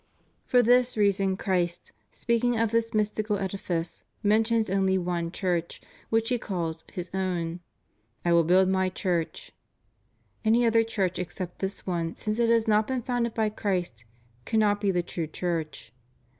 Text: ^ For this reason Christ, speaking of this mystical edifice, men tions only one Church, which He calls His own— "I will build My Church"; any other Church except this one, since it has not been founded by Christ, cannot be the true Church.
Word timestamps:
^ 0.01 0.03
For 0.49 0.63
this 0.63 0.97
reason 0.97 1.37
Christ, 1.37 1.91
speaking 2.09 2.57
of 2.57 2.71
this 2.71 2.91
mystical 2.91 3.37
edifice, 3.37 4.03
men 4.23 4.43
tions 4.43 4.67
only 4.67 4.97
one 4.97 5.31
Church, 5.31 5.79
which 6.09 6.29
He 6.29 6.39
calls 6.39 6.83
His 6.91 7.11
own— 7.13 7.59
"I 8.25 8.33
will 8.33 8.43
build 8.43 8.67
My 8.67 8.89
Church"; 8.89 9.51
any 10.43 10.65
other 10.65 10.83
Church 10.83 11.19
except 11.19 11.59
this 11.59 11.85
one, 11.85 12.15
since 12.15 12.39
it 12.39 12.49
has 12.49 12.67
not 12.67 12.87
been 12.87 13.03
founded 13.03 13.35
by 13.35 13.49
Christ, 13.49 14.05
cannot 14.43 14.81
be 14.81 14.89
the 14.89 15.03
true 15.03 15.27
Church. 15.27 15.93